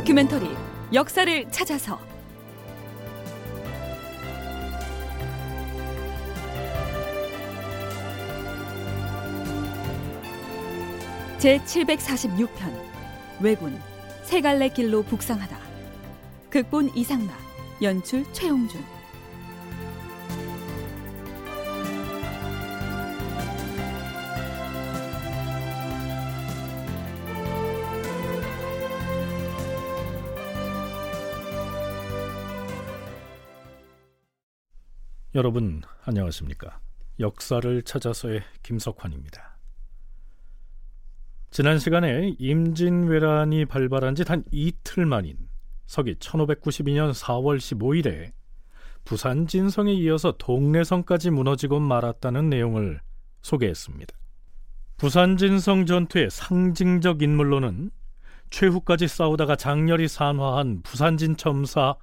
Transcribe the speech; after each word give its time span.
다큐멘터리 0.00 0.48
역사를 0.94 1.50
찾아서. 1.50 1.98
제 11.36 11.58
746편 11.58 12.48
왜군 13.40 13.78
세 14.22 14.40
갈래 14.40 14.70
길로 14.70 15.02
북상하다. 15.02 15.58
극본 16.48 16.92
이상락 16.96 17.28
연출 17.82 18.24
최홍준 18.32 18.82
여러분 35.34 35.82
안녕하십니까? 36.04 36.80
역사를 37.20 37.82
찾아서의 37.82 38.42
김석환입니다. 38.62 39.58
지난 41.50 41.78
시간에 41.78 42.34
임진왜란이 42.38 43.66
발발한 43.66 44.14
지 44.14 44.24
단 44.24 44.44
이틀 44.50 45.06
만인 45.06 45.36
서기 45.86 46.14
1592년 46.16 47.12
4월 47.12 47.58
15일에 47.58 48.32
부산 49.04 49.46
진성에 49.46 49.92
이어서 49.94 50.32
동래성까지 50.36 51.30
무너지고 51.30 51.80
말았다는 51.80 52.50
내용을 52.50 53.00
소개했습니다. 53.42 54.14
부산 54.96 55.36
진성 55.36 55.86
전투의 55.86 56.30
상징적 56.30 57.22
인물로는 57.22 57.90
최후까지 58.50 59.08
싸우다가 59.08 59.56
장렬히 59.56 60.08
산화한 60.08 60.82
부산진 60.82 61.36
첨사 61.36 61.94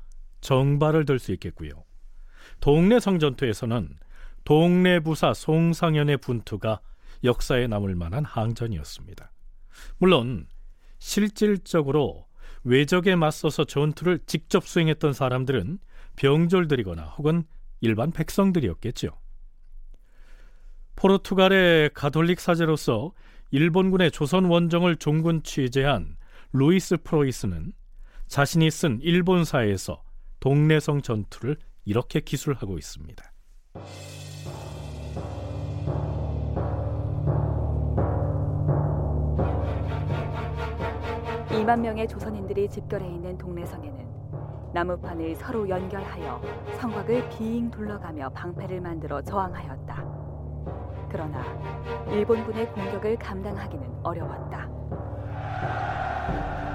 정발을 0.41 1.05
들 1.05 1.19
수 1.19 1.31
있겠고요. 1.33 1.86
동래 2.59 2.99
성 2.99 3.19
전투에서는 3.19 3.97
동래 4.43 4.99
부사 4.99 5.33
송상현의 5.33 6.17
분투가 6.17 6.79
역사에 7.23 7.67
남을 7.67 7.95
만한 7.95 8.23
항전이었습니다. 8.25 9.31
물론 9.97 10.47
실질적으로 10.99 12.27
외적에 12.63 13.15
맞서서 13.15 13.65
전투를 13.65 14.19
직접 14.25 14.65
수행했던 14.65 15.13
사람들은 15.13 15.79
병졸들이거나 16.15 17.03
혹은 17.03 17.43
일반 17.81 18.11
백성들이었겠죠. 18.11 19.09
포르투갈의 20.95 21.91
가톨릭 21.93 22.39
사제로서 22.39 23.13
일본군의 23.51 24.11
조선 24.11 24.45
원정을 24.45 24.97
종군 24.97 25.43
취재한 25.43 26.17
루이스 26.53 26.97
프로이스는 27.03 27.71
자신이 28.27 28.69
쓴 28.71 28.99
일본사에서 29.01 30.03
동래성 30.39 31.01
전투를 31.01 31.57
이렇게 31.87 32.19
기술하고 32.19 32.77
있습니다. 32.77 33.23
2만 41.47 41.79
명의 41.79 42.05
조선인들이 42.05 42.69
집결해 42.69 43.07
있는 43.07 43.37
동래성에는 43.37 44.73
나무판을 44.73 45.33
서로 45.37 45.69
연결하여 45.69 46.41
성곽을 46.77 47.29
비잉 47.29 47.71
둘러가며 47.71 48.31
방패를 48.31 48.81
만들어 48.81 49.21
저항하였다. 49.21 51.07
그러나 51.09 51.41
일본군의 52.09 52.69
공격을 52.73 53.17
감당하기는 53.17 53.99
어려웠다. 54.03 54.67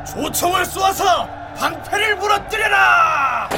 조총을 0.06 0.64
쏘아서 0.64 1.26
방패를 1.54 2.16
무너뜨려라! 2.16 3.50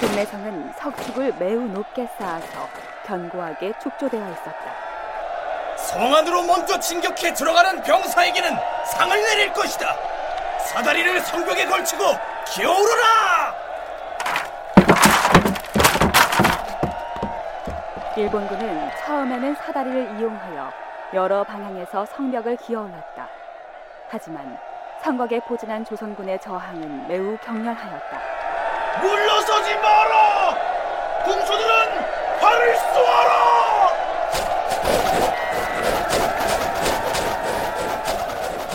동래성은 0.00 0.72
석축을 0.78 1.34
매우 1.38 1.60
높게 1.60 2.06
쌓아서 2.18 2.66
견고하게 3.04 3.74
축조되어 3.82 4.30
있었다. 4.30 4.74
성 5.76 6.14
안으로 6.14 6.42
먼저 6.42 6.78
진격해 6.80 7.34
들어가는 7.34 7.82
병사에게는 7.82 8.50
상을 8.86 9.22
내릴 9.22 9.52
것이다. 9.52 9.94
사다리를 10.72 11.20
성벽에 11.20 11.66
걸치고 11.66 12.02
기어오르라! 12.46 13.54
일본군은 18.16 18.90
처음에는 19.04 19.54
사다리를 19.54 20.18
이용하여 20.18 20.72
여러 21.14 21.44
방향에서 21.44 22.06
성벽을 22.06 22.56
기어올랐다. 22.56 23.28
하지만 24.08 24.58
성곽에 25.02 25.40
포진한 25.40 25.84
조선군의 25.84 26.40
저항은 26.40 27.08
매우 27.08 27.36
격렬하였다. 27.38 28.29
물러서지 29.00 29.74
마라! 29.76 30.56
군소들은 31.24 32.04
활을 32.40 32.76
쏘아라! 32.76 33.90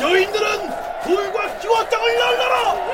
여인들은 0.02 0.70
돌과 1.03 1.58
기와장을 1.59 2.18
날라라! 2.20 2.84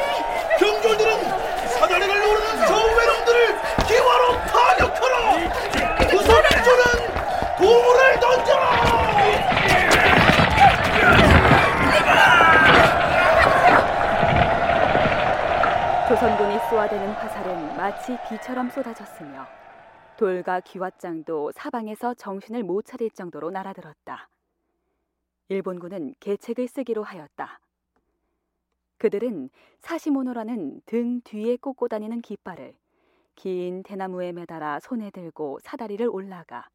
쏘아대는 16.82 17.12
화살은 17.12 17.78
마치 17.78 18.18
비처럼 18.28 18.72
쏟아졌으며 18.72 19.46
돌과 20.18 20.62
기왓장도 20.62 21.52
사방에서 21.54 22.16
정신을 22.16 22.64
못 22.64 22.86
차릴 22.86 23.12
정도로 23.12 23.52
날아들었다. 23.52 24.30
일본군은 25.50 26.16
계책을 26.20 26.68
쓰기로 26.68 27.04
하였다. 27.04 27.60
그들은 28.98 29.52
사시모노라는 29.82 30.82
등 30.88 31.22
뒤에 31.22 31.58
꽂고 31.58 31.88
다니는 31.88 32.22
깃발을 32.22 32.74
긴 33.36 33.84
대나무에 33.84 34.32
매달아 34.32 34.80
손에 34.80 35.12
들고 35.12 35.60
사다리를 35.62 36.08
올라가 36.08 36.68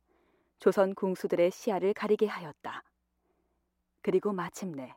조선 0.60 0.94
궁수들의 0.94 1.50
시야를 1.50 1.94
가리게 1.94 2.26
하였다. 2.26 2.84
그리고 4.02 4.32
마침내 4.32 4.94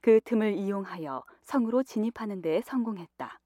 그 0.00 0.20
틈을 0.24 0.54
이용하여 0.54 1.22
성으로 1.42 1.84
진입하는 1.84 2.42
데에 2.42 2.62
성공했다. 2.62 3.38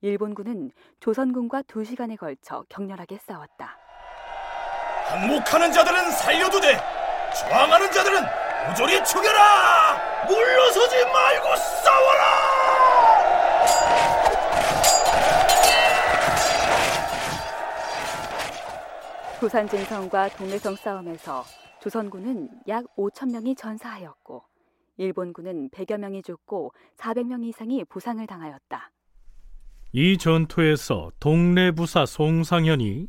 일본군은 0.00 0.70
조선군과 1.00 1.62
두 1.62 1.84
시간에 1.84 2.16
걸쳐 2.16 2.64
격렬하게 2.68 3.18
싸웠다. 3.18 3.78
항복하는 5.08 5.72
자들은 5.72 6.10
살려두되 6.10 6.76
저항하는 7.34 7.90
자들은 7.92 8.22
모조리 8.68 9.04
죽여라! 9.04 10.26
물러서지 10.26 11.04
말고 11.04 11.56
싸워라! 11.56 12.24
부산 19.38 19.68
진성과 19.68 20.30
동래성 20.30 20.74
싸움에서 20.76 21.44
조선군은 21.80 22.48
약 22.68 22.84
5천 22.96 23.30
명이 23.30 23.54
전사하였고 23.54 24.42
일본군은 24.96 25.70
100여 25.70 25.98
명이 25.98 26.22
죽고 26.22 26.72
400명 26.96 27.44
이상이 27.44 27.84
부상을 27.84 28.26
당하였다. 28.26 28.90
이 29.98 30.18
전투에서 30.18 31.10
동래 31.18 31.70
부사 31.70 32.04
송상현이 32.04 33.06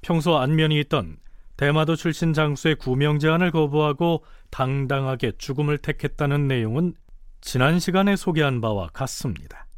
평소 0.00 0.36
안면이 0.36 0.80
있던 0.80 1.18
대마도 1.56 1.94
출신 1.94 2.32
장수의 2.32 2.74
구명 2.74 3.20
제안을 3.20 3.52
거부하고 3.52 4.24
당당하게 4.50 5.34
죽음을 5.38 5.78
택했다는 5.78 6.48
내용은 6.48 6.94
지난 7.40 7.78
시간에 7.78 8.16
소개한 8.16 8.60
바와 8.60 8.88
같습니다. 8.88 9.68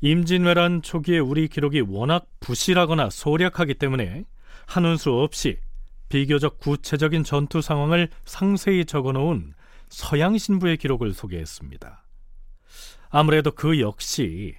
임진왜란 0.00 0.82
초기에 0.82 1.20
우리 1.20 1.46
기록이 1.46 1.82
워낙 1.82 2.26
부실하거나 2.40 3.10
소략하기 3.10 3.74
때문에 3.74 4.24
한운 4.66 4.96
수 4.96 5.12
없이 5.12 5.60
비교적 6.08 6.58
구체적인 6.58 7.22
전투 7.22 7.62
상황을 7.62 8.08
상세히 8.24 8.84
적어놓은 8.84 9.54
서양 9.90 10.36
신부의 10.36 10.78
기록을 10.78 11.14
소개했습니다. 11.14 12.04
아무래도 13.10 13.52
그 13.52 13.78
역시 13.78 14.56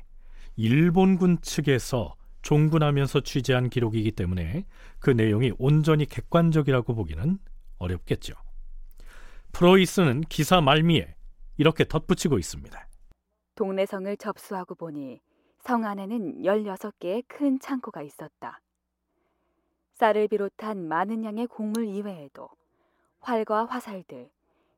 일본군 0.62 1.42
측에서 1.42 2.16
종군하면서 2.44 3.22
취재한 3.22 3.70
기록이기 3.70 4.12
때문에 4.12 4.66
그 5.00 5.10
내용이 5.10 5.54
온전히 5.58 6.06
객관적이라고 6.06 6.94
보기는 6.94 7.40
어렵겠죠. 7.80 8.36
프로이스는 9.54 10.22
기사 10.22 10.62
말미에 10.62 11.16
이렇게 11.58 11.84
덧붙이고 11.84 12.38
있습니다. 12.38 12.88
동래성을 13.56 14.16
접수하고 14.18 14.76
보니 14.76 15.20
성 15.60 15.84
안에는 15.84 16.44
16개의 16.44 17.24
큰 17.28 17.60
창고가 17.60 18.04
있었다. 18.04 18.62
쌀을 19.96 20.28
비롯한 20.28 20.88
많은 20.88 21.24
양의 21.24 21.48
곡물 21.48 21.88
이외에도 21.88 22.50
활과 23.20 23.66
화살들, 23.66 24.30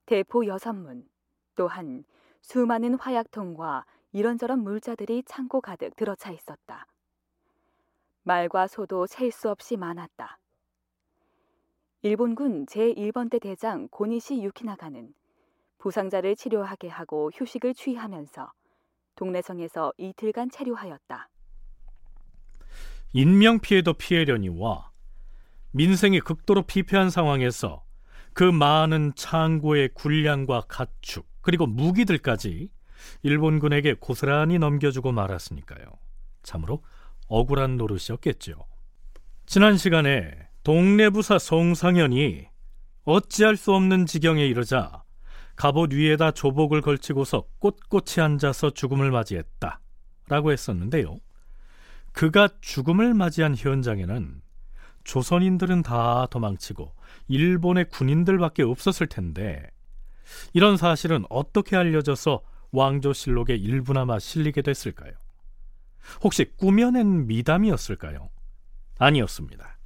대포 0.06 0.48
여섯 0.48 0.74
문, 0.74 1.08
또한 1.56 2.06
수많은 2.42 2.96
화약통과 2.96 3.86
이런저런 4.14 4.60
물자들이 4.60 5.24
창고 5.26 5.60
가득 5.60 5.96
들어차 5.96 6.32
있었다. 6.32 6.86
말과 8.22 8.68
소도 8.68 9.08
셀 9.08 9.32
수 9.32 9.50
없이 9.50 9.76
많았다. 9.76 10.40
일본군 12.04 12.68
제1번대 12.68 13.42
대장 13.42 13.88
고니시 13.90 14.44
유키나가는 14.44 15.14
부상자를 15.80 16.36
치료하게 16.36 16.90
하고 16.90 17.32
휴식을 17.34 17.74
취하면서 17.74 18.52
동래성에서 19.16 19.94
이틀간 19.98 20.52
체류하였다. 20.52 21.30
인명 23.14 23.60
피해도 23.60 23.94
피해려니와 23.94 24.92
민생이 25.72 26.20
극도로 26.20 26.64
피폐한 26.64 27.10
상황에서 27.10 27.84
그 28.34 28.44
많은 28.44 29.14
창고의 29.16 29.90
군량과 29.94 30.66
가축 30.68 31.26
그리고 31.42 31.66
무기들까지 31.66 32.70
일본군에게 33.24 33.96
고스란히 34.00 34.60
넘겨주고 34.60 35.12
말았으니까요. 35.12 35.86
참으로 36.44 36.84
억울한 37.28 37.78
노릇이었겠죠. 37.78 38.66
지난 39.46 39.78
시간에 39.78 40.32
동네부사 40.64 41.40
송상현이 41.40 42.48
어찌할 43.06 43.58
수 43.58 43.74
없는 43.74 44.06
지경에 44.06 44.46
이르자 44.46 45.04
갑옷 45.56 45.94
위에다 45.94 46.32
조복을 46.32 46.82
걸치고서 46.82 47.46
꼿꼿이 47.60 48.22
앉아서 48.22 48.72
죽음을 48.72 49.12
맞이했다. 49.12 49.80
라고 50.28 50.52
했었는데요. 50.52 51.20
그가 52.14 52.50
죽음을 52.62 53.14
맞이한 53.14 53.56
현장에는 53.58 54.42
조선인들은 55.04 55.84
다 55.84 56.28
도망치고 56.32 56.94
일본의 57.28 57.90
군인들밖에 57.90 58.64
없었을 58.64 59.08
텐데 59.08 59.70
이런 60.54 60.78
사실은 60.78 61.26
어떻게 61.30 61.76
알려져서 61.76 62.42
왕조실록의 62.74 63.62
일부나마 63.62 64.20
실리게 64.20 64.62
됐을까요? 64.62 65.14
혹시 66.22 66.46
꾸며낸 66.58 67.28
미담이었을까요? 67.28 68.30
아니었습니다. 69.00 69.78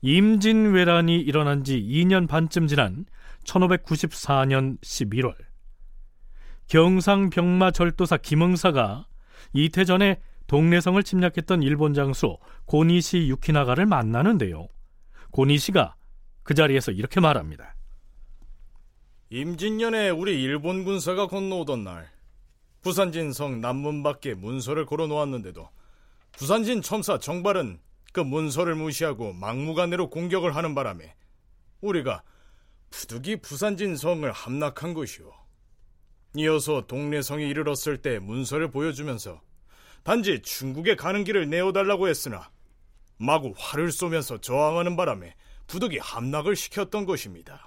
임진왜란이 0.00 1.20
일어난 1.20 1.64
지 1.64 1.80
2년 1.80 2.28
반쯤 2.28 2.68
지난 2.68 3.04
1594년 3.44 4.78
11월 4.80 5.34
경상병마 6.68 7.70
절도사 7.70 8.16
김응사가 8.18 9.06
이태 9.52 9.84
전에 9.84 10.20
동래성을 10.46 11.02
침략했던 11.02 11.62
일본 11.62 11.94
장수 11.94 12.38
고니시 12.66 13.28
유키나가를 13.28 13.86
만나는데요. 13.86 14.68
고니시가 15.30 15.96
그 16.42 16.54
자리에서 16.54 16.92
이렇게 16.92 17.20
말합니다. 17.20 17.75
임진년에 19.28 20.10
우리 20.10 20.40
일본 20.40 20.84
군사가 20.84 21.26
건너오던 21.26 21.82
날 21.82 22.08
부산진 22.80 23.32
성 23.32 23.60
남문 23.60 24.04
밖에 24.04 24.34
문서를 24.34 24.86
걸어 24.86 25.08
놓았는데도 25.08 25.68
부산진 26.30 26.80
첨사 26.80 27.18
정발은 27.18 27.80
그 28.12 28.20
문서를 28.20 28.76
무시하고 28.76 29.32
막무가내로 29.32 30.10
공격을 30.10 30.54
하는 30.54 30.76
바람에 30.76 31.16
우리가 31.80 32.22
부득이 32.90 33.40
부산진 33.40 33.96
성을 33.96 34.30
함락한 34.30 34.94
것이오. 34.94 35.32
이어서 36.36 36.86
동래성에 36.86 37.44
이르렀을 37.46 38.00
때 38.00 38.20
문서를 38.20 38.70
보여주면서 38.70 39.40
단지 40.04 40.40
중국에 40.40 40.94
가는 40.94 41.24
길을 41.24 41.50
내어달라고 41.50 42.06
했으나 42.06 42.48
마구 43.18 43.54
활을 43.56 43.90
쏘면서 43.90 44.40
저항하는 44.40 44.94
바람에 44.94 45.34
부득이 45.66 45.98
함락을 45.98 46.54
시켰던 46.54 47.06
것입니다. 47.06 47.65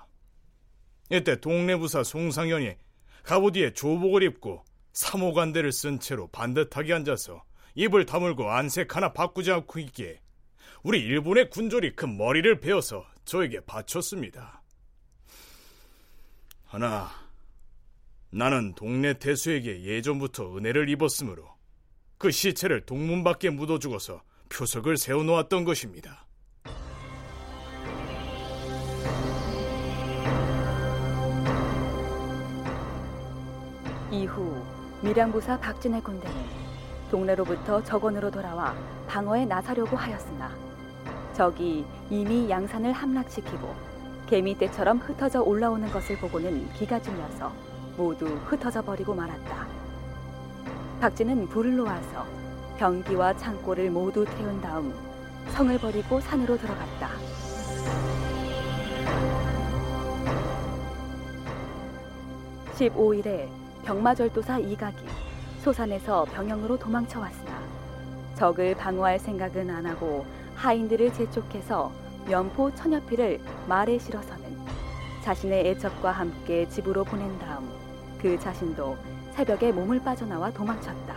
이때 1.09 1.39
동네부사 1.39 2.03
송상현이 2.03 2.75
갑오디에 3.23 3.73
조복을 3.73 4.23
입고 4.23 4.63
사모관대를 4.93 5.71
쓴 5.71 5.99
채로 5.99 6.27
반듯하게 6.27 6.93
앉아서 6.93 7.43
입을 7.75 8.05
다물고 8.05 8.49
안색 8.49 8.95
하나 8.95 9.13
바꾸지 9.13 9.51
않고 9.51 9.79
있기에 9.79 10.19
우리 10.83 10.99
일본의 10.99 11.49
군졸이 11.49 11.95
그 11.95 12.05
머리를 12.05 12.59
베어서 12.59 13.05
저에게 13.25 13.59
바쳤습니다. 13.61 14.61
하나, 16.65 17.09
나는 18.31 18.73
동네 18.75 19.13
대수에게 19.13 19.83
예전부터 19.83 20.57
은혜를 20.57 20.89
입었으므로 20.89 21.49
그 22.17 22.31
시체를 22.31 22.85
동문 22.85 23.23
밖에 23.23 23.49
묻어 23.49 23.79
죽어서 23.79 24.21
표석을 24.49 24.97
세워놓았던 24.97 25.63
것입니다. 25.63 26.27
이후 34.19 34.61
밀양부사 35.01 35.57
박진의 35.59 36.01
군대는 36.01 36.35
동래로부터 37.09 37.81
적원으로 37.83 38.29
돌아와 38.29 38.75
방어에 39.07 39.45
나서려고 39.45 39.95
하였으나 39.95 40.51
적이 41.33 41.85
이미 42.09 42.49
양산을 42.49 42.91
함락시키고 42.91 43.73
개미떼처럼 44.27 44.97
흩어져 44.97 45.41
올라오는 45.41 45.89
것을 45.91 46.17
보고는 46.17 46.69
기가 46.73 47.01
죽려서 47.01 47.51
모두 47.95 48.25
흩어져 48.45 48.81
버리고 48.81 49.15
말았다. 49.15 49.67
박진은 50.99 51.47
불을 51.47 51.77
놓아서 51.77 52.25
병기와 52.77 53.37
창고를 53.37 53.89
모두 53.89 54.25
태운 54.25 54.59
다음 54.61 54.93
성을 55.51 55.75
버리고 55.79 56.19
산으로 56.19 56.57
들어갔다. 56.57 57.09
(15일에) 62.75 63.68
병마절도사 63.89 64.59
이각이 64.59 65.03
소산에서 65.63 66.23
병영으로 66.25 66.77
도망쳐 66.77 67.19
왔으나 67.19 67.59
적을 68.35 68.75
방어할 68.75 69.17
생각은 69.17 69.67
안 69.67 69.87
하고 69.87 70.27
하인들을 70.53 71.11
재촉해서 71.11 71.91
면포 72.27 72.75
천여피를 72.75 73.39
말에 73.67 73.97
실어서는 73.97 74.59
자신의 75.23 75.69
애적과 75.69 76.11
함께 76.11 76.69
집으로 76.69 77.03
보낸 77.03 77.35
다음 77.39 77.67
그 78.21 78.37
자신도 78.37 78.95
새벽에 79.31 79.71
몸을 79.71 80.03
빠져나와 80.03 80.51
도망쳤다. 80.51 81.15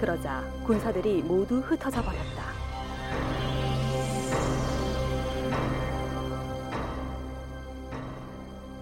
그러자 0.00 0.42
군사들이 0.66 1.22
모두 1.22 1.60
흩어져 1.60 2.02
버렸다. 2.02 2.52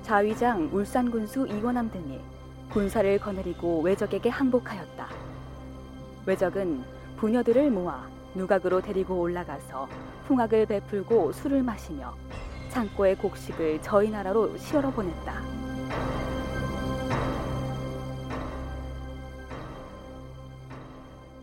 자위장 0.04 0.70
울산군수 0.72 1.48
이원함 1.48 1.90
등이 1.90 2.18
군사를 2.72 3.18
거느리고 3.18 3.82
외적에게 3.82 4.30
항복하였다. 4.30 5.06
외적은 6.24 6.82
부녀들을 7.18 7.70
모아 7.70 8.08
누각으로 8.34 8.80
데리고 8.80 9.20
올라가서 9.20 9.86
풍악을 10.26 10.64
베풀고 10.64 11.32
술을 11.32 11.62
마시며 11.62 12.14
창고의 12.70 13.16
곡식을 13.16 13.82
저희 13.82 14.10
나라로 14.10 14.56
시어러 14.56 14.90
보냈다. 14.90 15.34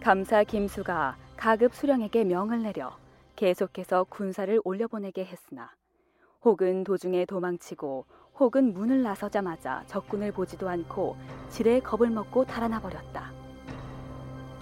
감사 0.02 0.44
김수가 0.44 1.16
가급 1.38 1.76
수령에게 1.76 2.24
명을 2.24 2.64
내려 2.64 2.98
계속해서 3.36 4.06
군사를 4.06 4.60
올려보내게 4.64 5.26
했으나 5.26 5.70
혹은 6.42 6.84
도중에 6.84 7.26
도망치고 7.26 8.06
혹은 8.40 8.74
문을 8.74 9.04
나서자마자 9.04 9.84
적군을 9.88 10.32
보지도 10.32 10.70
않고 10.70 11.18
지레 11.50 11.82
겁을 11.82 12.10
먹고 12.10 12.46
달아나 12.46 12.80
버렸다. 12.80 13.34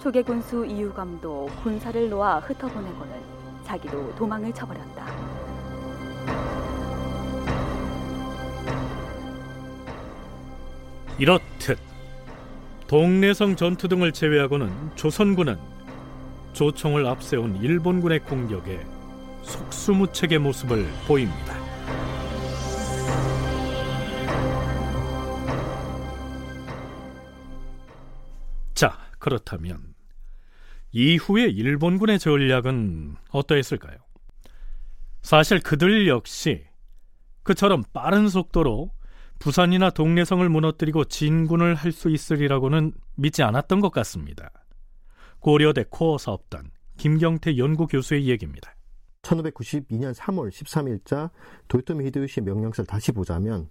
초계 0.00 0.22
군수 0.22 0.66
이유감도 0.66 1.48
군사를 1.62 2.10
놓아 2.10 2.40
흩어보내고는 2.40 3.14
자기도 3.64 4.14
도망을 4.16 4.52
쳐버렸다. 4.52 5.06
이렇듯 11.18 11.78
동래성 12.86 13.56
전투 13.56 13.88
등을 13.88 14.12
제외하고는 14.12 14.70
조선군은 14.94 15.56
조총을 16.52 17.06
앞세운 17.06 17.56
일본군의 17.56 18.20
공격에 18.20 18.80
속수무책의 19.42 20.38
모습을 20.38 20.86
보입니다. 21.06 21.57
그렇다면 29.28 29.94
이후의 30.92 31.52
일본군의 31.52 32.18
전략은 32.18 33.16
어떠했을까요? 33.30 33.98
사실 35.20 35.60
그들 35.60 36.08
역시 36.08 36.64
그처럼 37.42 37.84
빠른 37.92 38.28
속도로 38.28 38.90
부산이나 39.38 39.90
동래성을 39.90 40.48
무너뜨리고 40.48 41.04
진군을 41.04 41.74
할 41.74 41.92
수 41.92 42.10
있으리라고는 42.10 42.92
믿지 43.16 43.42
않았던 43.42 43.80
것 43.80 43.90
같습니다. 43.90 44.50
고려대 45.40 45.84
코어 45.88 46.18
사업단 46.18 46.70
김경태 46.96 47.58
연구 47.58 47.86
교수의 47.86 48.26
얘기입니다. 48.26 48.74
1592년 49.22 50.14
3월 50.14 50.50
13일자 50.50 51.30
도요토미 51.68 52.06
히데요시의 52.06 52.44
명령서를 52.44 52.86
다시 52.86 53.12
보자면 53.12 53.68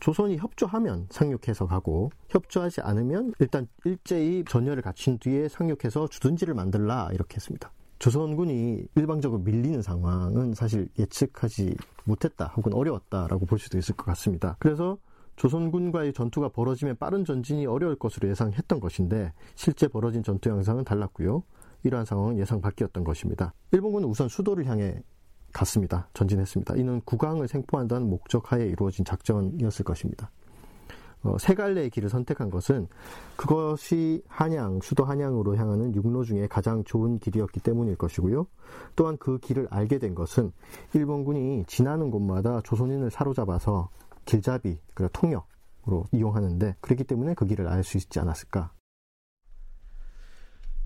조선이 0.00 0.36
협조하면 0.36 1.06
상륙해서 1.10 1.66
가고 1.66 2.10
협조하지 2.28 2.80
않으면 2.82 3.32
일단 3.38 3.66
일제히 3.84 4.44
전열을 4.44 4.82
갖춘 4.82 5.18
뒤에 5.18 5.48
상륙해서 5.48 6.08
주둔지를 6.08 6.54
만들라 6.54 7.10
이렇게 7.12 7.36
했습니다. 7.36 7.72
조선군이 7.98 8.84
일방적으로 8.94 9.40
밀리는 9.42 9.82
상황은 9.82 10.54
사실 10.54 10.88
예측하지 10.98 11.76
못했다 12.04 12.46
혹은 12.56 12.72
어려웠다라고 12.72 13.46
볼 13.46 13.58
수도 13.58 13.76
있을 13.76 13.96
것 13.96 14.04
같습니다. 14.06 14.56
그래서 14.60 14.98
조선군과의 15.36 16.12
전투가 16.12 16.48
벌어지면 16.48 16.96
빠른 16.96 17.24
전진이 17.24 17.66
어려울 17.66 17.96
것으로 17.96 18.28
예상했던 18.28 18.80
것인데 18.80 19.32
실제 19.54 19.88
벌어진 19.88 20.22
전투 20.22 20.48
양상은 20.48 20.84
달랐고요. 20.84 21.42
이러한 21.84 22.06
상황은 22.06 22.38
예상 22.38 22.60
밖이었던 22.60 23.04
것입니다. 23.04 23.54
일본군은 23.72 24.08
우선 24.08 24.28
수도를 24.28 24.66
향해 24.66 25.00
갔습니다. 25.58 26.08
전진했습니다. 26.14 26.76
이는 26.76 27.00
국왕을 27.04 27.48
생포한다는 27.48 28.08
목적 28.08 28.52
하에 28.52 28.66
이루어진 28.66 29.04
작전이었을 29.04 29.84
것입니다. 29.84 30.30
어, 31.22 31.36
세 31.38 31.54
갈래의 31.54 31.90
길을 31.90 32.08
선택한 32.08 32.48
것은 32.48 32.86
그것이 33.36 34.22
한양, 34.28 34.80
수도 34.82 35.04
한양으로 35.04 35.56
향하는 35.56 35.92
육로 35.94 36.22
중에 36.22 36.46
가장 36.46 36.84
좋은 36.84 37.18
길이었기 37.18 37.58
때문일 37.58 37.96
것이고요. 37.96 38.46
또한 38.94 39.16
그 39.18 39.38
길을 39.38 39.66
알게 39.70 39.98
된 39.98 40.14
것은 40.14 40.52
일본군이 40.94 41.64
지나는 41.66 42.12
곳마다 42.12 42.60
조선인을 42.62 43.10
사로잡아서 43.10 43.88
길잡이, 44.26 44.78
그 44.94 45.08
통역으로 45.12 46.04
이용하는데 46.12 46.76
그렇기 46.80 47.02
때문에 47.02 47.34
그 47.34 47.46
길을 47.46 47.66
알 47.66 47.82
수 47.82 47.96
있지 47.96 48.20
않았을까. 48.20 48.70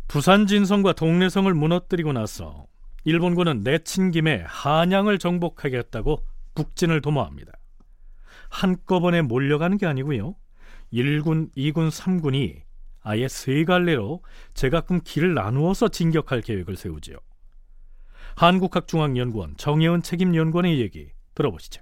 부산 0.08 0.46
진성과 0.46 0.94
동래성을 0.94 1.52
무너뜨리고 1.52 2.12
나서 2.12 2.66
일본군은 3.04 3.60
내친 3.60 4.10
김에 4.10 4.44
한양을 4.46 5.18
정복하겠다고 5.18 6.24
북진을 6.54 7.00
도모합니다. 7.00 7.52
한꺼번에 8.48 9.22
몰려가는 9.22 9.76
게 9.78 9.86
아니고요. 9.86 10.36
1군, 10.92 11.50
2군, 11.56 11.90
3군이 11.90 12.62
아예 13.02 13.26
세 13.26 13.64
갈래로 13.64 14.22
제각금 14.54 15.00
길을 15.02 15.34
나누어서 15.34 15.88
진격할 15.88 16.42
계획을 16.42 16.76
세우지요. 16.76 17.16
한국학중앙연구원 18.36 19.56
정혜은 19.56 20.02
책임연구원의 20.02 20.80
얘기 20.80 21.10
들어보시죠. 21.34 21.81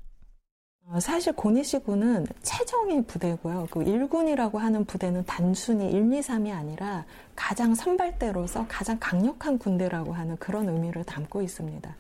어, 0.92 0.99
사실 0.99 1.32
고니시군은 1.35 2.26
최정의 2.42 3.04
부대고요. 3.04 3.68
그 3.70 3.78
1군이라고 3.78 4.56
하는 4.59 4.85
부대는 4.85 5.25
단순히 5.25 5.88
1, 5.92 6.12
2, 6.12 6.20
3이 6.20 6.52
아니라 6.52 7.04
가장 7.37 7.76
선발대로서 7.76 8.66
가장 8.68 8.97
강력한 8.99 9.56
군대라고 9.56 10.12
하는 10.12 10.37
그런 10.38 10.68
의미를 10.68 11.04
담고 11.04 11.42
있습니다. 11.42 11.94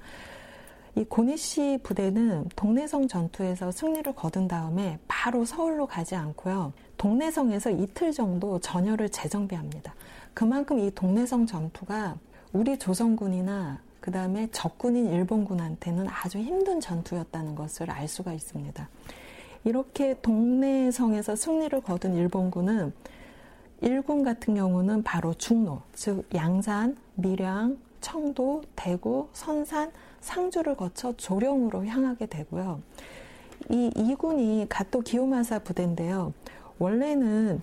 이 0.96 1.04
고니시 1.04 1.78
부대는 1.84 2.48
동래성 2.56 3.06
전투에서 3.06 3.70
승리를 3.70 4.12
거둔 4.16 4.48
다음에 4.48 4.98
바로 5.06 5.44
서울로 5.44 5.86
가지 5.86 6.16
않고요. 6.16 6.72
동래성에서 6.96 7.70
이틀 7.70 8.10
정도 8.10 8.58
전열을 8.58 9.10
재정비합니다. 9.10 9.94
그만큼 10.34 10.80
이 10.80 10.90
동래성 10.92 11.46
전투가 11.46 12.16
우리 12.52 12.76
조선군이나 12.76 13.78
그 14.00 14.10
다음에 14.10 14.48
적군인 14.50 15.10
일본군한테는 15.12 16.06
아주 16.08 16.38
힘든 16.38 16.80
전투였다는 16.80 17.54
것을 17.54 17.90
알 17.90 18.08
수가 18.08 18.32
있습니다. 18.32 18.88
이렇게 19.64 20.14
동래성에서 20.22 21.36
승리를 21.36 21.78
거둔 21.82 22.14
일본군은 22.14 22.92
일군 23.82 24.24
같은 24.24 24.54
경우는 24.54 25.02
바로 25.02 25.34
중로, 25.34 25.82
즉 25.94 26.26
양산, 26.34 26.96
밀양, 27.14 27.78
청도, 28.00 28.62
대구, 28.76 29.28
선산, 29.32 29.90
상주를 30.20 30.76
거쳐 30.76 31.14
조령으로 31.16 31.86
향하게 31.86 32.26
되고요. 32.26 32.80
이 33.68 33.90
2군이 33.94 34.66
가토 34.68 35.00
기요마사 35.00 35.60
부대인데요. 35.60 36.32
원래는 36.78 37.62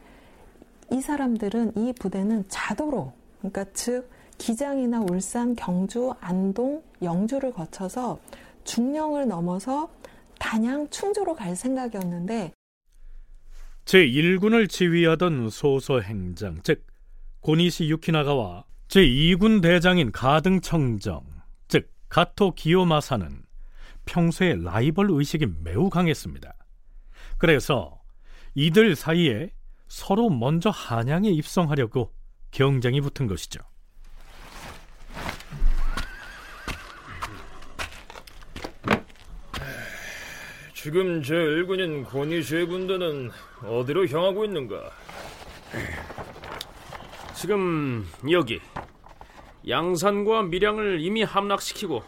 이 0.92 1.02
사람들은 1.02 1.74
이 1.76 1.94
부대는 1.94 2.46
자도로, 2.48 3.12
그러니까 3.40 3.66
즉 3.74 4.10
기장이나 4.38 5.02
울산, 5.10 5.56
경주, 5.56 6.14
안동, 6.22 6.84
영주를 7.02 7.54
거쳐서 7.54 8.20
중령을 8.64 9.28
넘어서 9.28 9.90
단양, 10.40 10.90
충주로 10.90 11.36
갈 11.36 11.56
생각이었는데 11.56 12.54
제1군을 13.86 14.70
지휘하던 14.70 15.50
소서 15.50 16.02
행장, 16.02 16.60
즉 16.64 16.86
고니시 17.42 17.90
유키나가와 17.90 18.66
제2군 18.90 19.62
대장인 19.62 20.12
가등청정, 20.12 21.26
즉 21.68 21.90
가토 22.10 22.54
기요마사는 22.54 23.44
평소에 24.06 24.56
라이벌 24.56 25.08
의식이 25.12 25.48
매우 25.64 25.90
강했습니다. 25.90 26.54
그래서 27.38 28.02
이들 28.56 28.96
사이에 28.96 29.52
서로 29.88 30.30
먼저 30.30 30.70
한양에 30.70 31.30
입성하려고 31.30 32.12
경쟁이 32.52 33.02
붙은 33.02 33.28
것이죠. 33.28 33.60
지금 40.88 41.22
제 41.22 41.34
1군인 41.34 42.06
고니시의 42.06 42.66
군대는 42.66 43.30
어디로 43.62 44.08
향하고 44.08 44.46
있는가? 44.46 44.90
지금 47.36 48.08
여기 48.32 48.62
양산과 49.68 50.44
밀양을 50.44 51.02
이미 51.02 51.24
함락시키고 51.24 52.04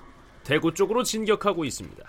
대구 0.45 0.73
쪽으로 0.73 1.03
진격하고 1.03 1.65
있습니다. 1.65 2.01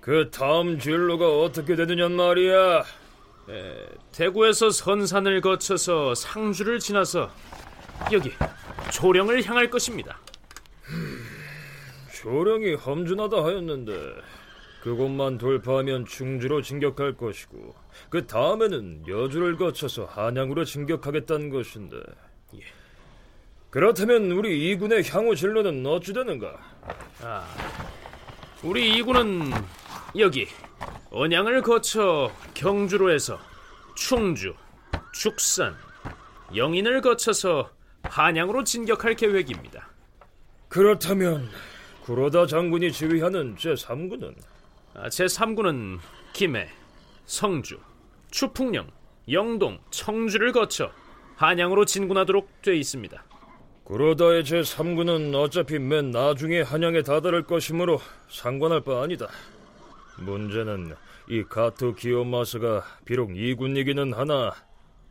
그 0.00 0.28
다음 0.32 0.80
진로가 0.80 1.42
어떻게 1.42 1.76
되느냐 1.76 2.08
말이야. 2.08 2.80
에, 2.80 3.86
대구에서 4.10 4.70
선산을 4.70 5.40
거쳐서 5.40 6.16
상주를 6.16 6.80
지나서 6.80 7.30
여기 8.10 8.32
조령을 8.90 9.44
향할 9.44 9.70
것입니다. 9.70 10.18
조령이 12.12 12.74
험준하다 12.74 13.44
하였는데 13.44 13.92
그곳만 14.86 15.36
돌파하면 15.36 16.06
충주로 16.06 16.62
진격할 16.62 17.16
것이고 17.16 17.74
그 18.08 18.24
다음에는 18.24 19.08
여주를 19.08 19.56
거쳐서 19.56 20.04
한양으로 20.04 20.64
진격하겠다는 20.64 21.50
것인데 21.50 21.96
예. 22.54 22.60
그렇다면 23.70 24.30
우리 24.30 24.70
이군의 24.70 25.02
향후 25.08 25.34
진로는 25.34 25.84
어찌 25.86 26.12
되는가? 26.12 26.56
아, 27.20 27.44
우리 28.62 28.96
이군은 28.96 29.50
여기 30.18 30.46
언양을 31.10 31.62
거쳐 31.62 32.30
경주로 32.54 33.10
해서 33.10 33.40
충주, 33.96 34.54
축산, 35.12 35.74
영인을 36.54 37.00
거쳐서 37.00 37.72
한양으로 38.04 38.62
진격할 38.62 39.16
계획입니다. 39.16 39.88
그렇다면 40.68 41.48
구로다 42.04 42.46
장군이 42.46 42.92
지휘하는 42.92 43.56
제3군은 43.56 44.32
아, 44.32 44.55
제3군은 44.96 45.98
김해, 46.32 46.68
성주, 47.26 47.78
추풍령, 48.30 48.90
영동, 49.30 49.78
청주를 49.90 50.52
거쳐 50.52 50.90
한양으로 51.36 51.84
진군하도록 51.84 52.62
돼 52.62 52.76
있습니다. 52.76 53.24
구로다의 53.84 54.42
제3군은 54.42 55.34
어차피 55.34 55.78
맨 55.78 56.10
나중에 56.10 56.62
한양에 56.62 57.02
다다를 57.02 57.44
것이므로 57.44 58.00
상관할 58.28 58.80
바 58.80 59.02
아니다. 59.02 59.28
문제는 60.18 60.94
이 61.28 61.44
가토 61.44 61.94
기요마스가 61.94 62.84
비록 63.04 63.30
2군이기는 63.30 64.14
하나 64.14 64.52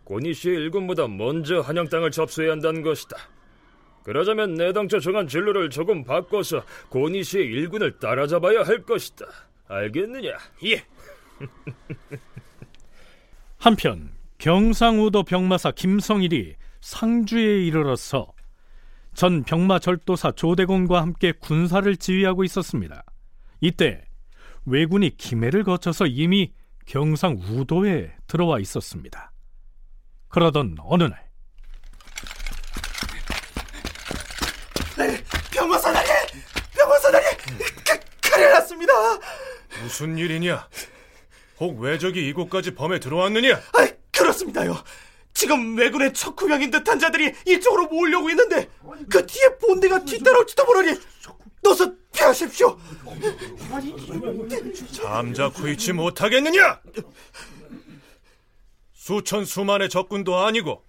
고니시의 0.03 0.69
1군보다 0.69 1.13
먼저 1.13 1.61
한양 1.61 1.89
땅을 1.89 2.11
접수해야 2.11 2.51
한다는 2.51 2.81
것이다. 2.81 3.17
그러자면 4.03 4.55
내당초 4.55 4.99
정한 4.99 5.27
진로를 5.27 5.69
조금 5.69 6.03
바꿔서 6.03 6.63
고니시의 6.89 7.47
1군을 7.47 7.99
따라잡아야 7.99 8.63
할 8.63 8.83
것이다. 8.83 9.25
알겠느냐? 9.67 10.37
예. 10.65 10.85
한편 13.57 14.11
경상우도 14.37 15.23
병마사 15.23 15.71
김성일이 15.71 16.55
상주에 16.81 17.65
이르러서 17.65 18.31
전 19.13 19.43
병마 19.43 19.79
절도사 19.79 20.33
조대공과 20.33 21.01
함께 21.01 21.31
군사를 21.31 21.95
지휘하고 21.95 22.43
있었습니다. 22.43 23.03
이때 23.61 24.05
왜군이 24.65 25.17
김해를 25.17 25.63
거쳐서 25.63 26.05
이미 26.05 26.53
경상 26.85 27.37
우도에 27.37 28.13
들어와 28.27 28.59
있었습니다. 28.59 29.31
그러던 30.27 30.75
어느 30.79 31.03
날 31.03 31.25
병마사다리! 35.51 36.07
병마사다리! 36.73 37.25
그, 37.37 38.29
큰일 38.29 38.49
났습니다! 38.51 38.93
무슨 39.83 40.17
일이냐? 40.17 40.67
혹 41.59 41.79
왜적이 41.79 42.27
이곳까지 42.29 42.75
범에 42.75 42.99
들어왔느냐? 42.99 43.55
아, 43.55 43.87
그렇습니다요. 44.11 44.83
지금 45.33 45.77
왜군의 45.77 46.13
척후명인 46.13 46.71
듯한 46.71 46.97
자들이 46.97 47.33
이쪽으로 47.45 47.87
모으려고 47.87 48.29
있는데 48.29 48.69
그 49.09 49.25
뒤에 49.25 49.57
본대가 49.57 50.03
뒤따라올지도 50.03 50.65
모르니 50.65 50.97
너서 51.61 51.91
피하십시오. 52.13 52.79
잠자코 54.93 55.67
있지 55.69 55.91
못하겠느냐? 55.93 56.79
수천 58.93 59.45
수만의 59.45 59.89
적군도 59.89 60.37
아니고 60.37 60.83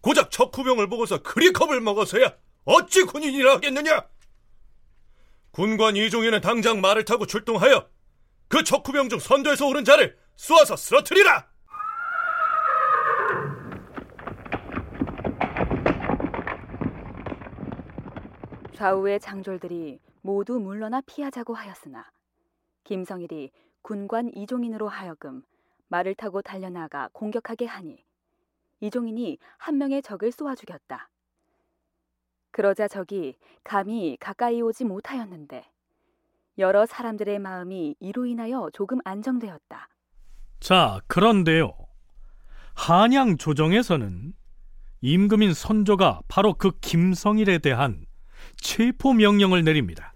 고작 0.00 0.30
척후병을 0.30 0.88
보고서 0.88 1.22
그리 1.22 1.52
겁을 1.52 1.80
먹어서야 1.80 2.34
어찌 2.64 3.02
군인이라 3.02 3.54
하겠느냐? 3.54 4.06
군관 5.50 5.96
이종희는 5.96 6.40
당장 6.40 6.80
말을 6.80 7.04
타고 7.04 7.26
출동하여 7.26 7.88
그 8.48 8.62
척후병 8.62 9.08
중 9.08 9.18
선두에서 9.18 9.66
오른 9.66 9.84
자를 9.84 10.16
쏘아서 10.36 10.76
쓰러뜨리라! 10.76 11.54
좌우의 18.74 19.20
장졸들이 19.20 20.00
모두 20.20 20.58
물러나 20.58 21.00
피하자고 21.00 21.54
하였으나 21.54 22.10
김성일이 22.82 23.50
군관 23.82 24.34
이종인으로 24.34 24.88
하여금 24.88 25.42
말을 25.88 26.14
타고 26.14 26.42
달려나가 26.42 27.08
공격하게 27.12 27.66
하니 27.66 28.04
이종인이 28.80 29.38
한 29.56 29.78
명의 29.78 30.02
적을 30.02 30.32
쏘아 30.32 30.54
죽였다. 30.54 31.08
그러자 32.50 32.88
적이 32.88 33.36
감히 33.62 34.16
가까이 34.20 34.60
오지 34.60 34.84
못하였는데 34.84 35.64
여러 36.58 36.86
사람들의 36.86 37.38
마음이 37.38 37.96
이로 38.00 38.26
인하여 38.26 38.70
조금 38.72 38.98
안정되었다. 39.04 39.88
자, 40.60 41.00
그런데요. 41.08 41.72
한양 42.74 43.36
조정에서는 43.38 44.32
임금인 45.00 45.52
선조가 45.52 46.22
바로 46.28 46.54
그 46.54 46.72
김성일에 46.80 47.58
대한 47.58 48.06
체포 48.56 49.12
명령을 49.12 49.64
내립니다. 49.64 50.12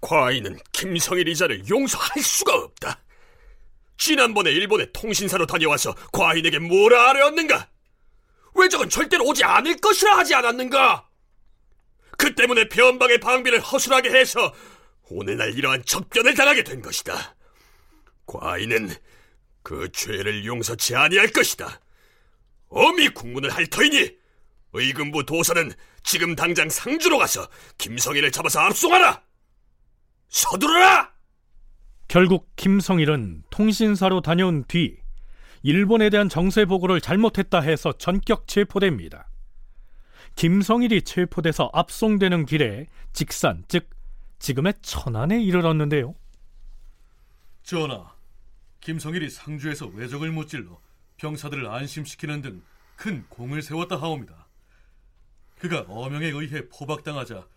과인은 0.00 0.58
김성일 0.72 1.28
이자를 1.28 1.68
용서할 1.68 2.22
수가 2.22 2.54
없다. 2.56 2.98
지난번에 3.96 4.50
일본에 4.50 4.86
통신사로 4.92 5.46
다녀와서 5.46 5.94
과인에게 6.12 6.58
뭐라 6.58 7.10
하려었는가? 7.10 7.68
왜 8.56 8.68
적은 8.68 8.88
절대로 8.88 9.24
오지 9.26 9.44
않을 9.44 9.76
것이라 9.76 10.18
하지 10.18 10.34
않았는가? 10.34 11.08
그 12.18 12.34
때문에 12.34 12.68
변방의 12.68 13.20
방비를 13.20 13.60
허술하게 13.60 14.10
해서 14.10 14.52
오늘날 15.10 15.54
이러한 15.54 15.82
접견을 15.84 16.34
당하게 16.34 16.64
된 16.64 16.80
것이다. 16.80 17.36
과인은 18.26 18.90
그 19.62 19.90
죄를 19.92 20.44
용서치 20.44 20.94
아니할 20.94 21.28
것이다. 21.28 21.80
엄히 22.68 23.08
국문을 23.08 23.50
할 23.50 23.66
터이니 23.66 24.16
의금부 24.72 25.26
도사는 25.26 25.70
지금 26.02 26.34
당장 26.34 26.68
상주로 26.68 27.18
가서 27.18 27.46
김성일을 27.78 28.30
잡아서 28.32 28.60
압송하라. 28.60 29.22
서두르라. 30.28 31.12
결국 32.08 32.50
김성일은 32.56 33.42
통신사로 33.50 34.22
다녀온 34.22 34.64
뒤 34.66 34.96
일본에 35.62 36.10
대한 36.10 36.28
정세 36.28 36.64
보고를 36.64 37.00
잘못했다 37.00 37.60
해서 37.60 37.92
전격 37.92 38.48
체포됩니다. 38.48 39.28
김성일이 40.34 41.02
체포돼서 41.02 41.70
압송되는 41.72 42.46
길에 42.46 42.86
직산, 43.12 43.64
즉 43.68 43.88
지금의 44.42 44.74
천안에 44.82 45.42
이르렀는데요. 45.42 46.14
전하, 47.62 48.14
김성일이 48.80 49.30
상주에서 49.30 49.86
외적을 49.86 50.30
무찔러 50.32 50.80
병사들을 51.16 51.66
안심시키는 51.66 52.42
등 52.42 52.62
큰 53.02 53.26
공을 53.28 53.62
세웠다 53.62 53.96
하옵니다. 53.96 54.46
그가 55.58 55.84
어명에 55.88 56.26
의해 56.26 56.68
포박당하자 56.68 57.48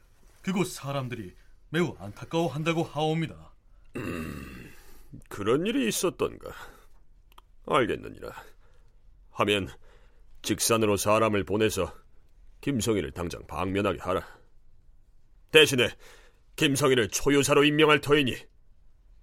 그곳 0.41 0.65
사람들이 0.65 1.35
매우 1.69 1.95
안타까워한다고 1.99 2.81
하옵니다. 2.81 3.53
음, 3.95 4.73
그런 5.29 5.67
일이 5.67 5.87
있었던가. 5.87 6.51
알겠느니라. 7.67 8.31
하면 9.33 9.69
직산으로 10.41 10.97
사람을 10.97 11.43
보내서 11.43 11.93
김성일을 12.61 13.11
당장 13.11 13.45
방면하게 13.45 13.99
하라. 13.99 14.25
대신에 15.51 15.89
김성일을 16.55 17.09
초유사로 17.09 17.63
임명할 17.63 18.01
터이니 18.01 18.35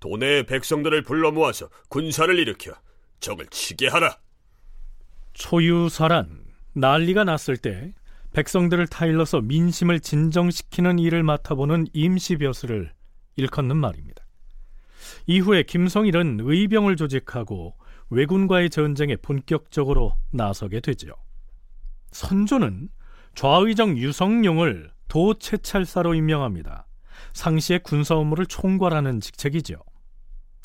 도내의 0.01 0.47
백성들을 0.47 1.03
불러 1.03 1.31
모아서 1.31 1.69
군사를 1.89 2.37
일으켜 2.39 2.73
적을 3.21 3.47
치게 3.47 3.89
하라. 3.89 4.19
초유사란 5.33 6.45
난리가 6.75 7.25
났을 7.25 7.57
때 7.57 7.95
백성들을 8.33 8.87
타일러서 8.89 9.43
민심을 9.43 10.01
진정시키는 10.01 10.99
일을 10.99 11.23
맡아보는 11.23 11.87
임시벼슬을 11.93 12.93
일컫는 13.37 13.77
말입니다. 13.77 14.25
이후에 15.27 15.63
김성일은 15.63 16.39
의병을 16.43 16.97
조직하고 16.97 17.77
왜군과의 18.11 18.71
전쟁에 18.71 19.17
본격적으로 19.17 20.17
나서게 20.31 20.81
되지요. 20.81 21.13
선조는 22.11 22.89
좌의정 23.35 23.97
유성룡을 23.97 24.91
도채찰사로 25.09 26.15
임명합니다. 26.15 26.87
상시의 27.33 27.81
군사 27.83 28.17
업무를 28.17 28.47
총괄하는 28.47 29.21
직책이죠. 29.21 29.77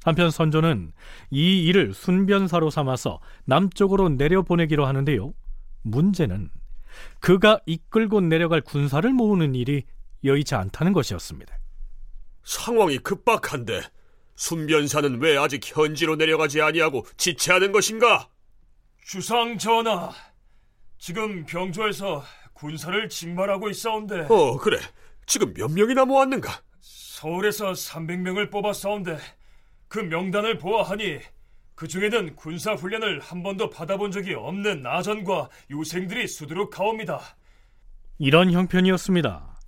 한편 0.04 0.32
선조는 0.32 0.94
이 1.32 1.66
일을 1.66 1.94
순변사로 1.94 2.70
삼아서 2.70 3.20
남쪽으로 3.46 4.10
내려보내기로 4.10 4.86
하는데요. 4.86 5.34
문제는 5.82 6.50
그가 7.20 7.60
이끌고 7.66 8.22
내려갈 8.22 8.62
군사를 8.62 9.12
모으는 9.12 9.56
일이 9.56 9.84
여의치 10.24 10.56
않다는 10.56 10.94
것이었습니다. 10.94 11.58
상황이 12.44 12.98
급박한데 13.00 13.82
순변사는 14.36 15.20
왜 15.22 15.38
아직 15.38 15.62
현지로 15.66 16.16
내려가지 16.16 16.62
아니하고 16.62 17.06
지체하는 17.18 17.72
것인가? 17.72 18.30
주상 19.04 19.58
전하, 19.58 20.12
지금 20.98 21.46
병조에서 21.46 22.24
군사를 22.54 23.10
징발하고 23.10 23.70
있사온데 23.70 24.28
어, 24.30 24.58
그래. 24.58 24.80
지금 25.28 25.54
몇 25.54 25.70
명이나 25.72 26.06
모았는가? 26.06 26.62
서울에서 26.80 27.74
300명을 27.74 28.50
뽑았사온데 28.50 29.18
그 29.90 30.00
명단을 30.00 30.58
보아하니 30.58 31.20
그 31.76 31.88
중에는 31.88 32.36
군사 32.36 32.74
훈련을 32.74 33.20
한 33.20 33.44
번도 33.44 33.70
받아본 33.70 34.12
적이 34.12 34.34
없는 34.36 34.82
나전과 34.82 35.50
유생들이 35.70 36.28
수두룩하옵니다. 36.28 37.20
이런 38.18 38.52
형편이었습니다. 38.52 39.60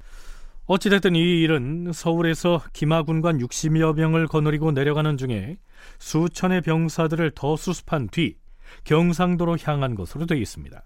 어찌됐든 0.65 1.15
이 1.15 1.41
일은 1.41 1.91
서울에서 1.93 2.63
기마군관 2.71 3.39
60여 3.39 3.95
명을 3.95 4.27
거느리고 4.27 4.71
내려가는 4.71 5.17
중에 5.17 5.57
수천의 5.97 6.61
병사들을 6.61 7.31
더 7.35 7.57
수습한 7.57 8.07
뒤 8.09 8.37
경상도로 8.85 9.57
향한 9.63 9.95
것으로 9.95 10.25
되어 10.25 10.37
있습니다. 10.37 10.83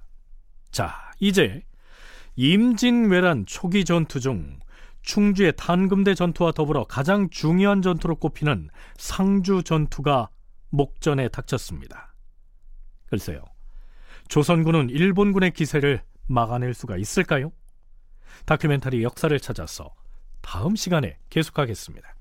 자, 0.71 1.11
이제 1.19 1.61
임진왜란 2.35 3.45
초기 3.45 3.85
전투 3.85 4.19
중 4.19 4.59
충주의 5.01 5.53
탄금대 5.55 6.15
전투와 6.15 6.53
더불어 6.53 6.85
가장 6.85 7.29
중요한 7.29 7.81
전투로 7.81 8.15
꼽히는 8.15 8.69
상주 8.97 9.63
전투가 9.63 10.29
목전에 10.69 11.27
닥쳤습니다. 11.27 12.15
글쎄요. 13.07 13.43
조선군은 14.29 14.89
일본군의 14.89 15.51
기세를 15.51 16.01
막아낼 16.27 16.73
수가 16.73 16.97
있을까요? 16.97 17.51
다큐멘터리 18.45 19.03
역사를 19.03 19.37
찾아서 19.39 19.93
다음 20.41 20.75
시간에 20.75 21.17
계속하겠습니다. 21.29 22.15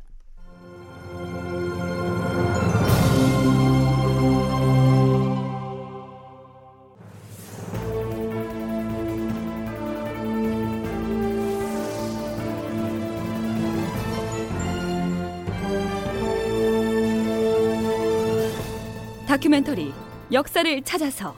다큐멘터리 19.32 19.94
역사를 20.30 20.82
찾아서 20.82 21.34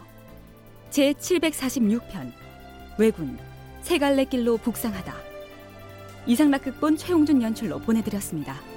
제 0.91 1.13
746편 1.13 2.33
왜군 2.99 3.39
세 3.83 3.99
갈래 3.99 4.25
길로 4.25 4.57
북상하다 4.57 5.15
이상락 6.27 6.65
극본 6.65 6.97
최홍준 6.97 7.41
연출로 7.41 7.79
보내드렸습니다. 7.79 8.74